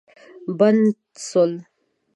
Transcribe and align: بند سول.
بند 0.57 0.85
سول. 1.27 1.51